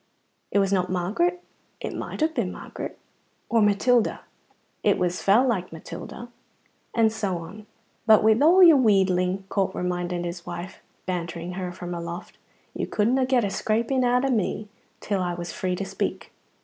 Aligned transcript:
It 0.49 0.57
was 0.57 0.73
not 0.73 0.89
Margaret? 0.89 1.43
It 1.79 1.93
might 1.95 2.21
have 2.21 2.33
been 2.33 2.51
Margaret. 2.51 2.97
Or 3.49 3.61
Matilda? 3.61 4.21
It 4.81 4.97
was 4.97 5.21
fell 5.21 5.47
like 5.47 5.71
Matilda. 5.71 6.29
And 6.95 7.13
so 7.13 7.37
on. 7.37 7.67
"But 8.07 8.23
wi' 8.23 8.31
a' 8.31 8.65
your 8.67 8.77
wheedling," 8.77 9.43
Corp 9.49 9.75
reminded 9.75 10.25
his 10.25 10.43
wife, 10.43 10.81
bantering 11.05 11.53
her 11.53 11.71
from 11.71 11.93
aloft, 11.93 12.39
"you 12.73 12.87
couldna 12.87 13.27
get 13.27 13.43
a 13.45 13.51
scraping 13.51 14.03
out 14.03 14.25
o' 14.25 14.31
me 14.31 14.69
till 15.01 15.21
I 15.21 15.35
was 15.35 15.53
free 15.53 15.75
to 15.75 15.85
speak." 15.85 16.31